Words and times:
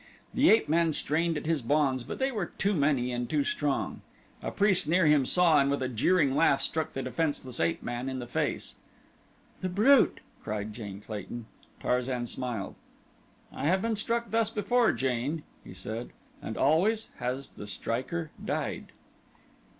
The 0.33 0.49
ape 0.49 0.67
man 0.67 0.93
strained 0.93 1.37
at 1.37 1.45
his 1.45 1.61
bonds 1.61 2.03
but 2.03 2.17
they 2.17 2.31
were 2.31 2.47
too 2.47 2.73
many 2.73 3.11
and 3.11 3.29
too 3.29 3.43
strong. 3.43 4.01
A 4.41 4.49
priest 4.49 4.87
near 4.87 5.05
him 5.05 5.27
saw 5.27 5.59
and 5.61 5.69
with 5.69 5.83
a 5.83 5.87
jeering 5.87 6.35
laugh 6.35 6.63
struck 6.63 6.93
the 6.93 7.03
defenseless 7.03 7.59
ape 7.59 7.83
man 7.83 8.09
in 8.09 8.17
the 8.17 8.25
face. 8.25 8.73
"The 9.61 9.69
brute!" 9.69 10.19
cried 10.43 10.73
Jane 10.73 11.01
Clayton. 11.01 11.45
Tarzan 11.79 12.25
smiled. 12.25 12.73
"I 13.53 13.65
have 13.67 13.83
been 13.83 13.95
struck 13.95 14.31
thus 14.31 14.49
before, 14.49 14.91
Jane," 14.91 15.43
he 15.63 15.75
said, 15.75 16.09
"and 16.41 16.57
always 16.57 17.11
has 17.19 17.49
the 17.49 17.67
striker 17.67 18.31
died." 18.43 18.93